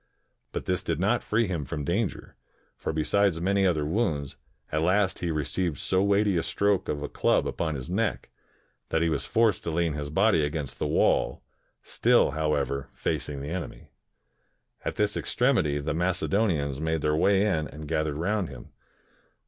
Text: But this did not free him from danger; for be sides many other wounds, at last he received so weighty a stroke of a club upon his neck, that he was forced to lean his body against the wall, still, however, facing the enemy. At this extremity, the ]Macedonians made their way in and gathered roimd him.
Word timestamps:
But 0.51 0.65
this 0.65 0.81
did 0.81 0.99
not 0.99 1.21
free 1.21 1.45
him 1.45 1.63
from 1.63 1.83
danger; 1.85 2.35
for 2.75 2.91
be 2.91 3.03
sides 3.03 3.39
many 3.39 3.67
other 3.67 3.85
wounds, 3.85 4.35
at 4.71 4.81
last 4.81 5.19
he 5.19 5.29
received 5.29 5.77
so 5.77 6.01
weighty 6.01 6.37
a 6.37 6.41
stroke 6.41 6.89
of 6.89 7.03
a 7.03 7.07
club 7.07 7.47
upon 7.47 7.75
his 7.75 7.87
neck, 7.87 8.31
that 8.89 9.03
he 9.03 9.09
was 9.09 9.25
forced 9.27 9.63
to 9.65 9.69
lean 9.69 9.93
his 9.93 10.09
body 10.09 10.43
against 10.43 10.79
the 10.79 10.87
wall, 10.87 11.43
still, 11.83 12.31
however, 12.31 12.89
facing 12.95 13.41
the 13.43 13.49
enemy. 13.51 13.91
At 14.83 14.95
this 14.95 15.15
extremity, 15.15 15.77
the 15.77 15.93
]Macedonians 15.93 16.81
made 16.81 17.01
their 17.01 17.15
way 17.15 17.45
in 17.45 17.67
and 17.67 17.87
gathered 17.87 18.15
roimd 18.15 18.49
him. 18.49 18.71